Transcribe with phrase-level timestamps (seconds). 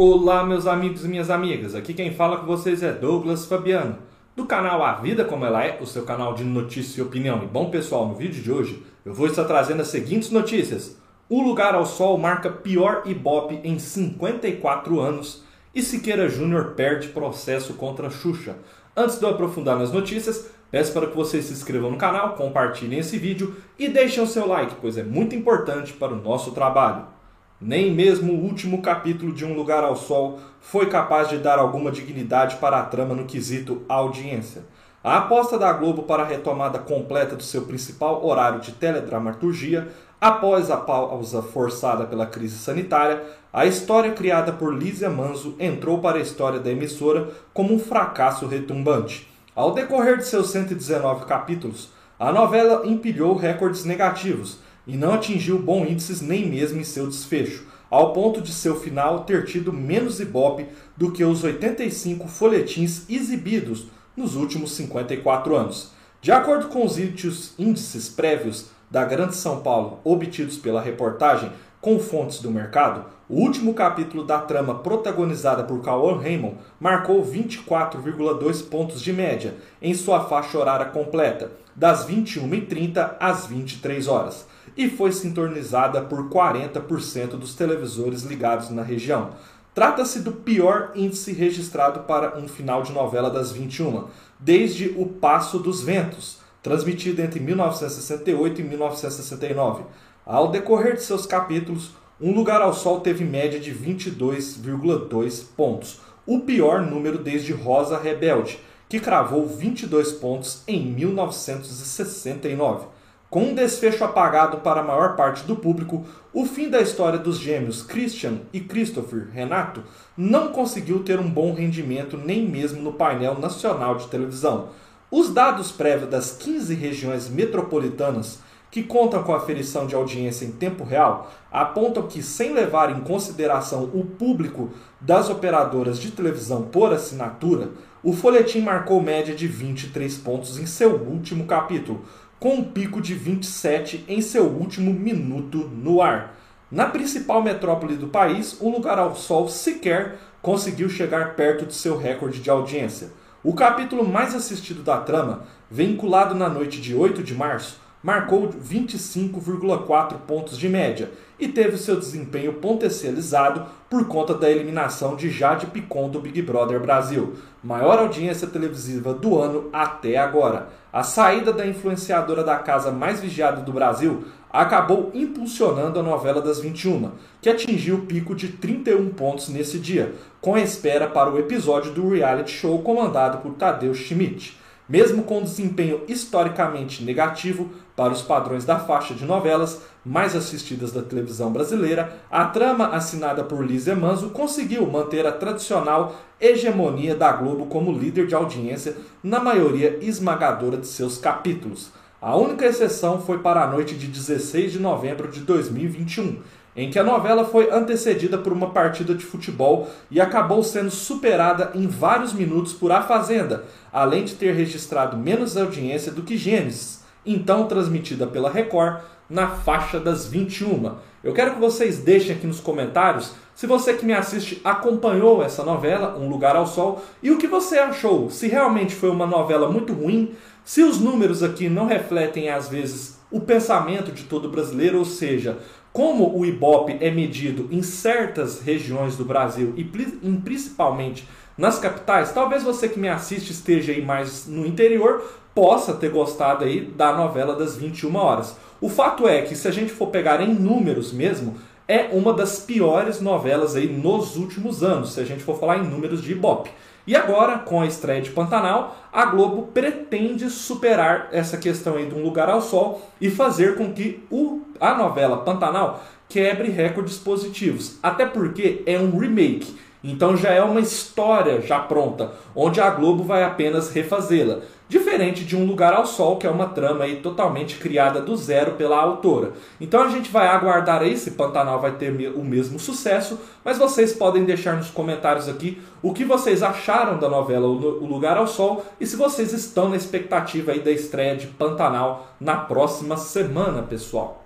[0.00, 1.74] Olá, meus amigos e minhas amigas.
[1.74, 3.98] Aqui quem fala com vocês é Douglas Fabiano,
[4.36, 7.42] do canal A Vida Como Ela É, o seu canal de notícia e opinião.
[7.42, 10.96] E bom, pessoal, no vídeo de hoje eu vou estar trazendo as seguintes notícias.
[11.28, 15.42] O Lugar ao Sol marca pior Ibope em 54 anos
[15.74, 18.54] e Siqueira Júnior perde processo contra Xuxa.
[18.96, 23.00] Antes de eu aprofundar nas notícias, peço para que vocês se inscrevam no canal, compartilhem
[23.00, 27.17] esse vídeo e deixem o seu like, pois é muito importante para o nosso trabalho.
[27.60, 31.90] Nem mesmo o último capítulo de Um Lugar ao Sol foi capaz de dar alguma
[31.90, 34.62] dignidade para a trama no quesito audiência.
[35.02, 39.88] A aposta da Globo para a retomada completa do seu principal horário de teledramaturgia,
[40.20, 46.18] após a pausa forçada pela crise sanitária, a história criada por Lízia Manzo entrou para
[46.18, 49.28] a história da emissora como um fracasso retumbante.
[49.52, 51.90] Ao decorrer de seus 119 capítulos,
[52.20, 57.66] a novela empilhou recordes negativos e não atingiu bons índices nem mesmo em seu desfecho,
[57.90, 63.86] ao ponto de seu final ter tido menos ibope do que os 85 folhetins exibidos
[64.16, 65.92] nos últimos 54 anos.
[66.22, 72.40] De acordo com os índices prévios da Grande São Paulo obtidos pela reportagem com fontes
[72.40, 79.12] do mercado, o último capítulo da trama protagonizada por Cauã Raymond marcou 24,2 pontos de
[79.12, 84.47] média em sua faixa horária completa, das 21h30 às 23 horas
[84.78, 89.30] e foi sintonizada por 40% dos televisores ligados na região.
[89.74, 94.04] Trata-se do pior índice registrado para um final de novela das 21,
[94.38, 99.82] desde O Passo dos Ventos, transmitido entre 1968 e 1969.
[100.24, 106.40] Ao decorrer de seus capítulos, Um Lugar ao Sol teve média de 22,2 pontos, o
[106.40, 112.97] pior número desde Rosa Rebelde, que cravou 22 pontos em 1969.
[113.30, 117.38] Com um desfecho apagado para a maior parte do público, o fim da história dos
[117.38, 119.82] gêmeos Christian e Christopher Renato
[120.16, 124.70] não conseguiu ter um bom rendimento nem mesmo no painel nacional de televisão.
[125.10, 130.82] Os dados prévios das 15 regiões metropolitanas que contam com aferição de audiência em tempo
[130.84, 134.70] real apontam que, sem levar em consideração o público
[135.00, 137.70] das operadoras de televisão por assinatura,
[138.02, 142.04] o folhetim marcou média de 23 pontos em seu último capítulo,
[142.38, 146.36] com um pico de 27 em seu último minuto no ar.
[146.70, 151.96] Na principal metrópole do país, o Lugar ao Sol sequer conseguiu chegar perto de seu
[151.96, 153.10] recorde de audiência.
[153.42, 160.14] O capítulo mais assistido da trama, vinculado na noite de 8 de março, marcou 25,4
[160.26, 166.08] pontos de média e teve seu desempenho potencializado por conta da eliminação de Jade Picon
[166.08, 170.68] do Big Brother Brasil, maior audiência televisiva do ano até agora.
[170.92, 176.60] A saída da influenciadora da casa mais vigiada do Brasil acabou impulsionando a novela das
[176.60, 177.10] 21,
[177.40, 181.92] que atingiu o pico de 31 pontos nesse dia, com a espera para o episódio
[181.92, 184.58] do reality show comandado por Tadeu Schmidt.
[184.88, 191.02] Mesmo com desempenho historicamente negativo para os padrões da faixa de novelas mais assistidas da
[191.02, 197.66] televisão brasileira, a trama assinada por Liz Manzo conseguiu manter a tradicional hegemonia da Globo
[197.66, 201.92] como líder de audiência na maioria esmagadora de seus capítulos.
[202.20, 206.38] A única exceção foi para a noite de 16 de novembro de 2021,
[206.78, 211.72] em que a novela foi antecedida por uma partida de futebol e acabou sendo superada
[211.74, 217.02] em vários minutos por A Fazenda, além de ter registrado menos audiência do que Gênesis,
[217.26, 220.94] então transmitida pela Record na faixa das 21.
[221.24, 225.64] Eu quero que vocês deixem aqui nos comentários se você que me assiste acompanhou essa
[225.64, 228.30] novela, Um Lugar ao Sol, e o que você achou.
[228.30, 230.32] Se realmente foi uma novela muito ruim,
[230.68, 235.56] se os números aqui não refletem às vezes o pensamento de todo brasileiro, ou seja,
[235.94, 242.64] como o Ibope é medido em certas regiões do Brasil e principalmente nas capitais, talvez
[242.64, 245.24] você que me assiste esteja aí mais no interior,
[245.54, 248.54] possa ter gostado aí da novela das 21 horas.
[248.78, 251.56] O fato é que se a gente for pegar em números mesmo,
[251.88, 255.88] é uma das piores novelas aí nos últimos anos, se a gente for falar em
[255.88, 256.70] números de Ibope.
[257.06, 262.14] E agora, com a estreia de Pantanal, a Globo pretende superar essa questão aí de
[262.14, 267.98] um lugar ao sol e fazer com que o, a novela Pantanal quebre recordes positivos.
[268.02, 269.74] Até porque é um remake.
[270.02, 274.60] Então já é uma história já pronta, onde a Globo vai apenas refazê-la.
[274.88, 278.72] Diferente de Um Lugar ao Sol, que é uma trama aí totalmente criada do zero
[278.72, 279.52] pela autora.
[279.78, 284.14] Então a gente vai aguardar aí se Pantanal vai ter o mesmo sucesso, mas vocês
[284.14, 288.86] podem deixar nos comentários aqui o que vocês acharam da novela O Lugar ao Sol
[288.98, 294.42] e se vocês estão na expectativa aí da estreia de Pantanal na próxima semana, pessoal.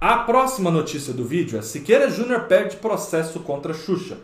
[0.00, 4.16] A próxima notícia do vídeo é Siqueira Júnior perde processo contra Xuxa.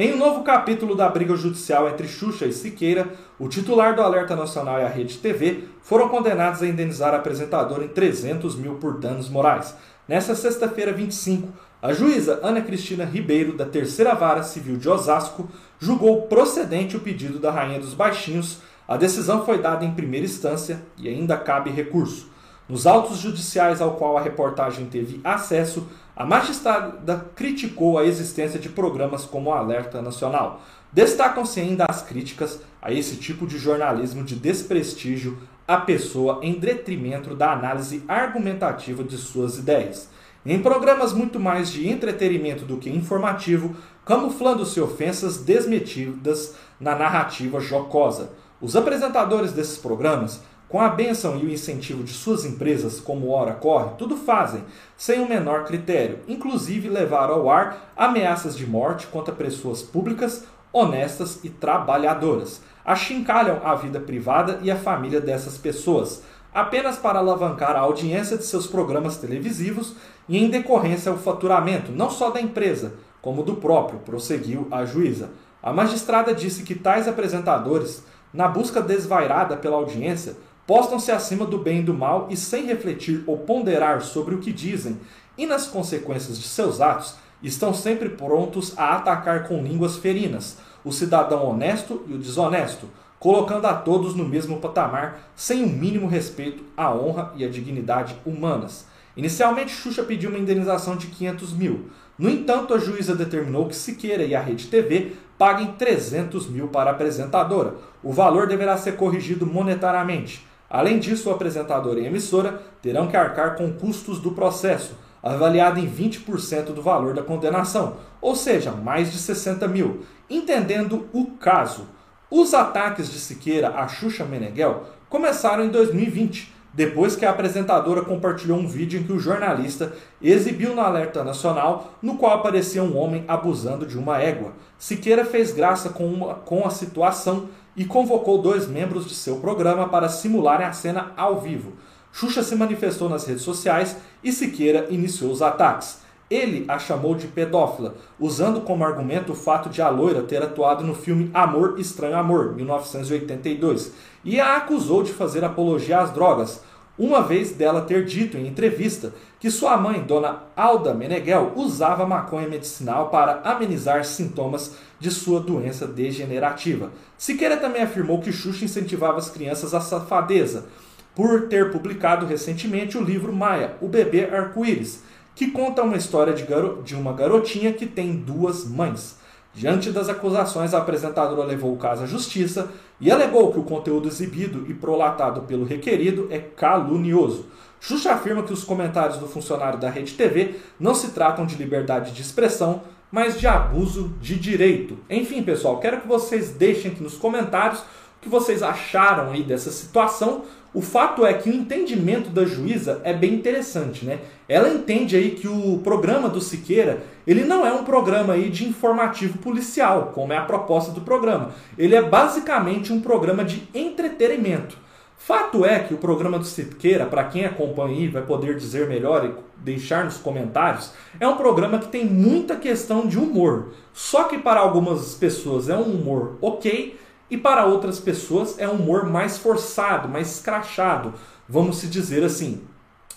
[0.00, 4.36] Em um novo capítulo da briga judicial entre Xuxa e Siqueira, o titular do Alerta
[4.36, 9.00] Nacional e a Rede TV foram condenados a indenizar a apresentadora em 300 mil por
[9.00, 9.74] danos morais.
[10.06, 11.48] Nessa sexta-feira, 25,
[11.82, 15.48] a juíza Ana Cristina Ribeiro, da Terceira Vara Civil de Osasco,
[15.80, 18.60] julgou procedente o pedido da Rainha dos Baixinhos.
[18.86, 22.30] A decisão foi dada em primeira instância e ainda cabe recurso.
[22.68, 28.68] Nos autos judiciais ao qual a reportagem teve acesso, a magistrada criticou a existência de
[28.68, 30.60] programas como o Alerta Nacional.
[30.92, 37.34] Destacam-se ainda as críticas a esse tipo de jornalismo de desprestígio à pessoa em detrimento
[37.34, 40.10] da análise argumentativa de suas ideias.
[40.44, 43.74] Em programas muito mais de entretenimento do que informativo,
[44.04, 48.30] camuflando-se ofensas desmetidas na narrativa jocosa.
[48.60, 53.54] Os apresentadores desses programas com a benção e o incentivo de suas empresas, como Hora
[53.54, 54.62] Corre, tudo fazem,
[54.96, 61.40] sem o menor critério, inclusive levar ao ar ameaças de morte contra pessoas públicas, honestas
[61.42, 62.60] e trabalhadoras.
[62.84, 66.22] Achincalham a vida privada e a família dessas pessoas,
[66.52, 69.94] apenas para alavancar a audiência de seus programas televisivos
[70.28, 75.30] e, em decorrência, o faturamento, não só da empresa, como do próprio, prosseguiu a juíza.
[75.62, 80.36] A magistrada disse que tais apresentadores, na busca desvairada pela audiência,
[80.68, 84.52] postam-se acima do bem e do mal e, sem refletir ou ponderar sobre o que
[84.52, 85.00] dizem
[85.38, 90.92] e nas consequências de seus atos, estão sempre prontos a atacar com línguas ferinas o
[90.92, 92.86] cidadão honesto e o desonesto,
[93.18, 97.48] colocando a todos no mesmo patamar, sem o um mínimo respeito à honra e à
[97.48, 98.86] dignidade humanas.
[99.16, 101.90] Inicialmente, Xuxa pediu uma indenização de 500 mil.
[102.18, 106.90] No entanto, a juíza determinou que Siqueira e a Rede TV paguem 300 mil para
[106.90, 107.74] a apresentadora.
[108.02, 110.47] O valor deverá ser corrigido monetariamente.
[110.70, 115.80] Além disso, o apresentador e a emissora terão que arcar com custos do processo, avaliado
[115.80, 120.02] em 20% do valor da condenação, ou seja, mais de 60 mil.
[120.28, 121.88] Entendendo o caso,
[122.30, 128.58] os ataques de Siqueira a Xuxa Meneghel começaram em 2020, depois que a apresentadora compartilhou
[128.58, 133.24] um vídeo em que o jornalista exibiu no Alerta Nacional, no qual aparecia um homem
[133.26, 134.52] abusando de uma égua.
[134.78, 139.88] Siqueira fez graça com, uma, com a situação e convocou dois membros de seu programa
[139.88, 141.72] para simularem a cena ao vivo.
[142.12, 145.98] Xuxa se manifestou nas redes sociais e Siqueira iniciou os ataques.
[146.30, 150.84] Ele a chamou de pedófila, usando como argumento o fato de a loira ter atuado
[150.84, 153.92] no filme Amor Estranho Amor, 1982,
[154.24, 156.62] e a acusou de fazer apologia às drogas,
[156.98, 162.48] uma vez dela ter dito em entrevista que sua mãe, dona Alda Meneghel, usava maconha
[162.48, 166.90] medicinal para amenizar sintomas de sua doença degenerativa.
[167.16, 170.66] Siqueira também afirmou que Xuxa incentivava as crianças à safadeza,
[171.14, 175.02] por ter publicado recentemente o livro Maia, o bebê arco-íris,
[175.34, 176.44] que conta uma história de,
[176.84, 179.18] de uma garotinha que tem duas mães.
[179.54, 184.06] Diante das acusações, a apresentadora levou o caso à justiça e alegou que o conteúdo
[184.06, 187.46] exibido e prolatado pelo requerido é calunioso.
[187.80, 192.12] Xuxa afirma que os comentários do funcionário da Rede TV não se tratam de liberdade
[192.12, 194.98] de expressão, mas de abuso de direito.
[195.08, 197.82] Enfim, pessoal, quero que vocês deixem aqui nos comentários
[198.18, 200.42] o que vocês acharam aí dessa situação.
[200.74, 204.18] O fato é que o entendimento da juíza é bem interessante, né?
[204.48, 208.68] Ela entende aí que o programa do Siqueira, ele não é um programa aí de
[208.68, 211.52] informativo policial, como é a proposta do programa.
[211.78, 214.76] Ele é basicamente um programa de entretenimento.
[215.16, 219.24] Fato é que o programa do Siqueira, para quem acompanha aí, vai poder dizer melhor
[219.24, 219.34] e
[219.64, 223.72] deixar nos comentários, é um programa que tem muita questão de humor.
[223.92, 226.96] Só que para algumas pessoas é um humor ok,
[227.30, 231.14] e para outras pessoas é um humor mais forçado, mais escrachado,
[231.48, 232.62] vamos se dizer assim.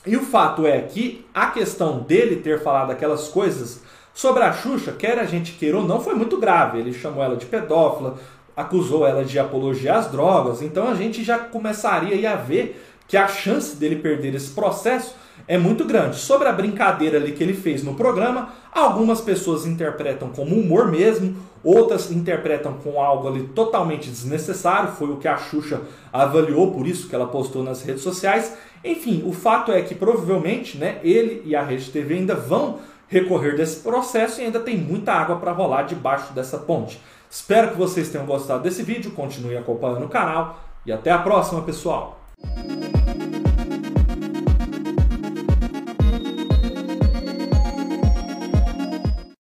[0.05, 3.81] E o fato é que a questão dele ter falado aquelas coisas
[4.13, 6.79] sobre a Xuxa, quer a gente queira ou não, foi muito grave.
[6.79, 8.17] Ele chamou ela de pedófila,
[8.55, 13.27] acusou ela de apologia às drogas, então a gente já começaria a ver que a
[13.27, 15.13] chance dele perder esse processo
[15.45, 16.15] é muito grande.
[16.15, 21.35] Sobre a brincadeira ali que ele fez no programa, algumas pessoas interpretam como humor mesmo,
[21.61, 25.81] outras interpretam com algo ali totalmente desnecessário, foi o que a Xuxa
[26.13, 28.55] avaliou, por isso que ela postou nas redes sociais.
[28.81, 33.57] Enfim, o fato é que provavelmente né, ele e a Rede TV ainda vão recorrer
[33.57, 36.97] desse processo e ainda tem muita água para rolar debaixo dessa ponte.
[37.29, 41.61] Espero que vocês tenham gostado desse vídeo, continue acompanhando o canal e até a próxima,
[41.61, 42.21] pessoal!